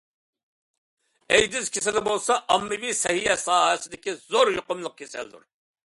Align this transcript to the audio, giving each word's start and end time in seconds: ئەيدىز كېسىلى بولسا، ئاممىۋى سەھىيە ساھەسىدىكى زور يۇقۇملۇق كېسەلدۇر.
ئەيدىز 1.35 1.69
كېسىلى 1.75 2.03
بولسا، 2.09 2.39
ئاممىۋى 2.55 2.97
سەھىيە 3.03 3.39
ساھەسىدىكى 3.45 4.19
زور 4.27 4.57
يۇقۇملۇق 4.59 4.99
كېسەلدۇر. 5.05 5.51